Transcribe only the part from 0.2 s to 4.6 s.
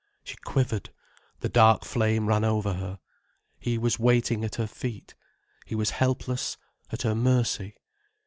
She quivered, the dark flame ran over her. He was waiting at